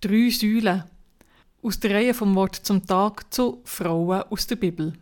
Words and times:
drei 0.00 0.30
Säulen 0.30 0.84
aus 1.62 1.78
der 1.78 1.94
Reihe 1.94 2.14
vom 2.14 2.34
Wort 2.34 2.56
zum 2.56 2.86
Tag 2.86 3.32
zu 3.32 3.60
Frauen 3.64 4.22
aus 4.30 4.46
der 4.46 4.56
Bibel. 4.56 4.94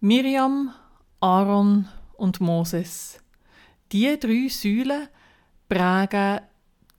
Miriam, 0.00 0.72
Aaron 1.20 1.86
und 2.14 2.40
Moses. 2.40 3.20
Die 3.92 4.18
drei 4.18 4.48
Säulen 4.48 5.08
prägen 5.68 6.40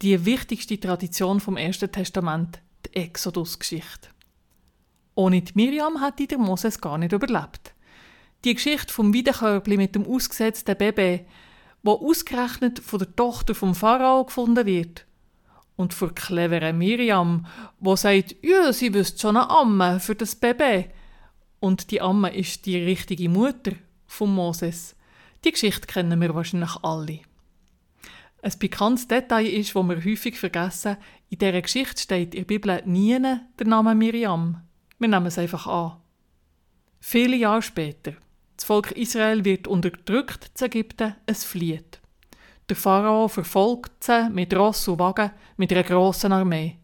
die 0.04 0.24
wichtigste 0.26 0.80
Tradition 0.80 1.40
vom 1.40 1.58
Ersten 1.58 1.92
Testament, 1.92 2.60
die 2.86 2.98
Exodus-Geschichte. 2.98 4.10
Ohne 5.16 5.42
die 5.42 5.54
Miriam 5.56 6.04
hätte 6.04 6.28
der 6.28 6.38
Moses 6.38 6.80
gar 6.80 7.00
nicht 7.00 7.14
überlebt. 7.14 7.74
Die 8.44 8.54
Geschichte 8.54 8.94
vom 8.94 9.12
Wiederkörbli 9.14 9.78
mit 9.78 9.96
dem 9.96 10.06
ausgesetzten 10.06 10.78
Baby, 10.78 11.26
wo 11.82 11.94
ausgerechnet 11.94 12.80
von 12.80 13.00
der 13.00 13.16
Tochter 13.16 13.56
vom 13.56 13.74
Pharao 13.74 14.26
gefunden 14.26 14.66
wird, 14.68 15.06
und 15.82 15.94
vor 15.94 16.14
cleveren 16.14 16.78
Miriam, 16.78 17.46
wo 17.80 17.96
sagt, 17.96 18.36
ja, 18.42 18.72
sie 18.72 18.94
wüsste 18.94 19.20
schon 19.20 19.36
eine 19.36 19.50
Amme 19.50 20.00
für 20.00 20.16
das 20.16 20.36
Baby. 20.36 20.86
Und 21.60 21.92
die 21.92 22.02
Amme 22.02 22.34
ist 22.34 22.66
die 22.66 22.78
richtige 22.78 23.28
Mutter 23.28 23.74
von 24.06 24.34
Moses. 24.34 24.96
Die 25.44 25.52
Geschichte 25.52 25.88
kennen 25.88 26.22
wir 26.22 26.36
wahrscheinlich 26.36 26.76
alle. 26.84 27.20
Ein 28.44 28.60
pikantes 28.60 29.08
Detail 29.08 29.46
ist, 29.46 29.76
wo 29.76 29.84
wir 29.84 30.04
häufig 30.04 30.40
vergessen, 30.40 30.98
in 31.30 31.40
dieser 31.40 31.62
Geschichte 31.62 32.02
steht 32.02 32.34
in 32.34 32.42
der 32.42 32.48
Bibel 32.48 32.82
nie 32.86 33.20
der 33.20 33.68
Name 33.68 33.96
Miriam. 33.96 34.62
Wir 35.00 35.08
nehmen 35.08 35.28
es 35.28 35.38
einfach 35.38 35.68
an. 35.68 35.98
Viele 37.00 37.36
Jahre 37.36 37.62
später, 37.62 38.14
das 38.56 38.66
Volk 38.66 38.92
Israel 38.92 39.46
wird 39.46 39.68
unterdrückt 39.68 40.52
zu 40.54 40.66
Ägypten, 40.66 41.16
es 41.26 41.44
flieht. 41.44 42.01
Der 42.72 42.78
Pharao 42.78 43.28
verfolgt 43.28 44.06
sie 44.06 44.30
mit 44.30 44.54
Ross 44.54 44.88
und 44.88 44.98
Wagen 44.98 45.32
mit 45.58 45.74
einer 45.74 45.84
grossen 45.84 46.32
Armee. 46.32 46.78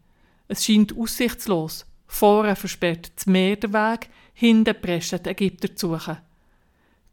Es 0.46 0.62
scheint 0.62 0.94
aussichtslos. 0.94 1.86
Vorne 2.06 2.56
versperrt 2.56 3.10
das 3.16 3.24
Meer 3.24 3.56
den 3.56 3.72
Weg, 3.72 4.10
hinten 4.34 4.78
preschen 4.78 5.22
die 5.22 5.30
Ägypter 5.30 5.74
zu 5.74 5.96
suchen. 5.96 6.18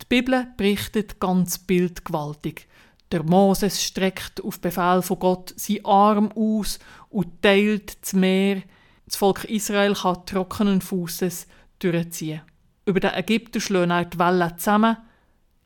Die 0.02 0.06
Bibel 0.10 0.48
berichtet 0.58 1.22
ganz 1.22 1.58
bildgewaltig. 1.58 2.68
Der 3.14 3.24
Moses 3.24 3.82
streckt 3.82 4.44
auf 4.44 4.60
Befehl 4.60 5.02
von 5.02 5.20
Gott 5.20 5.54
seinen 5.56 5.86
Arm 5.86 6.32
aus 6.34 6.78
und 7.08 7.42
teilt 7.42 8.04
das 8.04 8.12
Meer. 8.12 8.62
Das 9.06 9.16
Volk 9.16 9.46
Israel 9.46 9.94
kann 9.94 10.26
trockenen 10.26 10.82
Fußes 10.82 11.48
durchziehen. 11.80 12.42
Über 12.86 13.00
den 13.00 13.14
Ägypter 13.14 13.62
schlagen 13.62 14.10
die 14.10 14.20
Wellen 14.20 14.58
zusammen. 14.58 14.98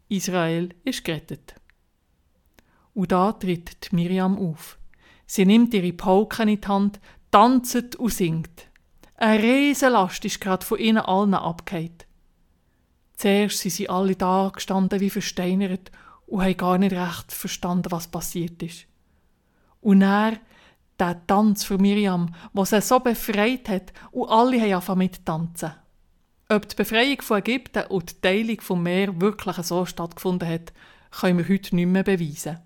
Israel 0.09 0.69
ist 0.83 1.03
gerettet. 1.03 1.58
Und 2.99 3.13
da 3.13 3.31
tritt 3.31 3.93
Miriam 3.93 4.37
auf. 4.37 4.77
Sie 5.25 5.45
nimmt 5.45 5.73
ihre 5.73 5.93
Pauken 5.93 6.49
in 6.49 6.59
die 6.59 6.67
Hand, 6.67 6.99
tanzt 7.31 7.95
und 7.95 8.13
singt. 8.13 8.67
Eine 9.15 9.41
Riesenlast 9.41 10.25
ist 10.25 10.41
gerade 10.41 10.65
von 10.65 10.79
ihnen 10.79 10.97
allen 10.97 11.33
abgehängt. 11.33 12.05
Zuerst 13.15 13.59
sind 13.59 13.71
sie 13.71 13.89
alle 13.89 14.17
da 14.17 14.51
gestanden 14.53 14.99
wie 14.99 15.09
versteinert 15.09 15.91
und 16.25 16.41
haben 16.41 16.57
gar 16.57 16.77
nicht 16.77 16.91
recht 16.91 17.31
verstanden, 17.31 17.89
was 17.89 18.09
passiert 18.09 18.61
ist. 18.61 18.85
Und 19.79 20.01
er, 20.01 20.33
der 20.99 21.25
Tanz 21.25 21.63
von 21.63 21.79
Miriam, 21.79 22.35
was 22.51 22.71
sie 22.71 22.81
so 22.81 22.99
befreit 22.99 23.69
hat, 23.69 23.93
und 24.11 24.27
alle 24.27 24.59
haben 24.59 24.73
angefangen 24.73 24.97
mit 24.97 25.25
tanzen. 25.25 25.71
Ob 26.49 26.67
die 26.67 26.75
Befreiung 26.75 27.21
von 27.21 27.39
Ägypten 27.39 27.85
und 27.87 28.11
die 28.11 28.19
Teilung 28.19 28.59
vom 28.59 28.83
Meer 28.83 29.21
wirklich 29.21 29.55
so 29.55 29.85
stattgefunden 29.85 30.49
hat, 30.49 30.73
können 31.11 31.37
wir 31.37 31.47
heute 31.47 31.77
nicht 31.77 31.87
mehr 31.87 32.03
beweisen. 32.03 32.59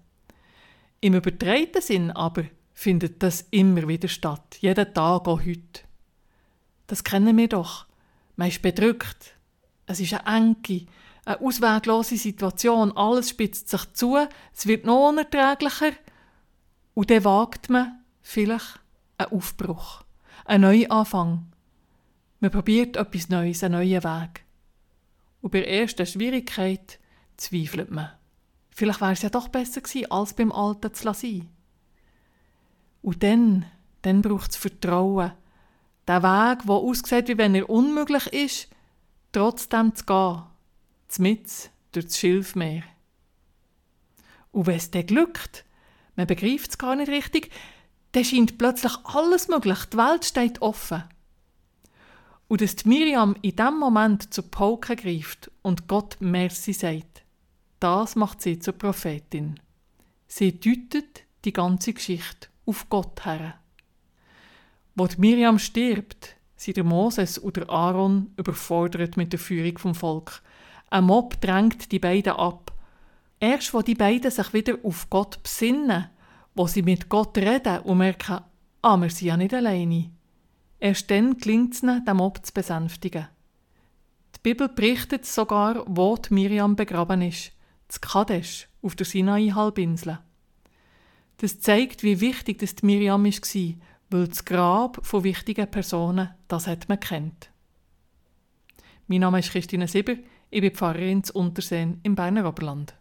Im 1.03 1.15
übertreiten 1.15 1.81
Sinn 1.81 2.11
aber 2.11 2.45
findet 2.71 3.21
das 3.21 3.45
immer 3.51 3.89
wieder 3.89 4.07
statt, 4.07 4.55
jeden 4.61 4.93
Tag 4.93 5.27
auch 5.27 5.41
heute. 5.41 5.81
Das 6.87 7.03
kennen 7.03 7.35
wir 7.35 7.49
doch. 7.49 7.87
Man 8.37 8.47
ist 8.47 8.61
bedrückt. 8.61 9.35
Es 9.85 9.99
ist 9.99 10.13
eine 10.13 10.55
enge, 10.65 10.85
eine 11.25 11.41
ausweglose 11.41 12.15
Situation. 12.15 12.95
Alles 12.95 13.31
spitzt 13.31 13.67
sich 13.67 13.91
zu, 13.91 14.17
es 14.55 14.65
wird 14.65 14.85
noch 14.85 15.09
unerträglicher. 15.09 15.91
Und 16.93 17.09
dann 17.09 17.25
wagt 17.25 17.69
man 17.69 17.99
vielleicht 18.21 18.79
einen 19.17 19.33
Aufbruch, 19.33 20.05
einen 20.45 20.61
Neuanfang. 20.61 21.51
Man 22.39 22.51
probiert 22.51 22.95
etwas 22.95 23.27
Neues, 23.27 23.61
einen 23.61 23.73
neuen 23.73 24.05
Weg. 24.05 24.45
Und 25.41 25.51
bei 25.51 25.59
der 25.59 25.69
ersten 25.81 26.05
Schwierigkeit 26.05 26.97
zweifelt 27.35 27.91
man. 27.91 28.11
Vielleicht 28.75 29.01
wäre 29.01 29.13
es 29.13 29.21
ja 29.21 29.29
doch 29.29 29.49
besser 29.49 29.81
gewesen, 29.81 30.11
als 30.11 30.33
beim 30.33 30.51
Alten 30.51 30.93
zu 30.93 31.05
lassen. 31.05 31.49
Und 33.01 33.21
dann, 33.21 33.65
dann 34.01 34.21
braucht 34.21 34.51
es 34.51 34.57
Vertrauen. 34.57 35.31
Der 36.07 36.23
Weg, 36.23 36.63
der 36.65 36.75
aussieht, 36.75 37.27
wie 37.27 37.37
wenn 37.37 37.55
er 37.55 37.69
unmöglich 37.69 38.27
ist, 38.27 38.67
trotzdem 39.31 39.93
zu 39.95 40.05
gehen. 40.05 40.43
Zmitz 41.07 41.69
durch 41.91 42.05
das 42.07 42.17
Schilfmeer. 42.17 42.83
Und 44.51 44.67
wenn 44.67 44.75
es 44.75 44.91
dann 44.91 45.05
glückt, 45.05 45.65
man 46.15 46.27
begreift 46.27 46.71
es 46.71 46.77
gar 46.77 46.95
nicht 46.95 47.09
richtig, 47.09 47.51
dann 48.13 48.25
scheint 48.25 48.57
plötzlich 48.57 48.93
alles 49.03 49.47
möglich, 49.47 49.79
die 49.91 49.97
Welt 49.97 50.25
steht 50.25 50.61
offen. 50.61 51.03
Und 52.47 52.61
dass 52.61 52.85
Miriam 52.85 53.35
in 53.41 53.55
dem 53.55 53.79
Moment 53.79 54.33
zur 54.33 54.49
Pauke 54.49 54.95
greift 54.95 55.51
und 55.61 55.87
Gott 55.87 56.17
Merci 56.19 56.73
sagt, 56.73 57.22
das 57.83 58.15
macht 58.15 58.41
sie 58.41 58.59
zur 58.59 58.75
Prophetin. 58.75 59.59
Sie 60.25 60.57
deutet 60.57 61.25
die 61.43 61.51
ganze 61.51 61.91
Geschichte 61.91 62.47
auf 62.65 62.87
Gott 62.87 63.25
her. 63.25 63.55
Wo 64.95 65.05
Miriam 65.17 65.59
stirbt, 65.59 66.37
sind 66.55 66.81
Moses 66.85 67.43
oder 67.43 67.69
Aaron 67.69 68.31
überfordert 68.37 69.17
mit 69.17 69.33
der 69.33 69.39
Führung 69.39 69.77
vom 69.77 69.95
Volk. 69.95 70.41
Ein 70.91 71.03
Mob 71.03 71.41
drängt 71.41 71.91
die 71.91 71.99
beiden 71.99 72.31
ab. 72.33 72.71
Erst 73.41 73.73
wo 73.73 73.81
die 73.81 73.95
beiden 73.95 74.31
sich 74.31 74.53
wieder 74.53 74.77
auf 74.83 75.09
Gott 75.09 75.43
besinnen, 75.43 76.09
wo 76.55 76.67
sie 76.67 76.83
mit 76.83 77.09
Gott 77.09 77.37
reden 77.37 77.79
und 77.79 77.97
merken, 77.97 78.39
ah, 78.81 78.95
wir 78.95 79.09
sind 79.09 79.27
ja 79.27 79.35
nicht 79.35 79.53
alleine. 79.53 80.09
Erst 80.79 81.11
dann 81.11 81.37
gelingt 81.37 81.73
es 81.73 81.83
ihnen, 81.83 82.05
den 82.05 82.15
Mob 82.15 82.45
zu 82.45 82.53
besänftigen. 82.53 83.27
Die 84.37 84.39
Bibel 84.41 84.69
berichtet 84.69 85.25
sogar, 85.25 85.83
wo 85.85 86.17
Miriam 86.29 86.77
begraben 86.77 87.21
ist 87.23 87.52
zu 87.93 87.99
Kadesh 88.01 88.67
auf 88.81 88.95
der 88.95 89.05
Sinai-Halbinsel. 89.05 90.19
Das 91.37 91.59
zeigt, 91.59 92.03
wie 92.03 92.21
wichtig 92.21 92.59
das 92.59 92.81
Miriam 92.81 93.25
war, 93.25 93.75
weil 94.09 94.27
das 94.27 94.45
Grab 94.45 95.05
von 95.05 95.23
wichtigen 95.23 95.69
Personen, 95.69 96.29
das 96.47 96.67
hat 96.67 96.89
man 96.89 96.99
kennt. 96.99 97.51
Mein 99.07 99.19
Name 99.21 99.39
ist 99.39 99.51
Christine 99.51 99.87
Sieber, 99.87 100.15
ich 100.49 100.61
bin 100.61 100.71
Pfarrerin 100.71 101.23
zu 101.23 101.33
Unterseen 101.33 101.99
im 102.03 102.15
Berner 102.15 102.47
Oberland. 102.47 102.95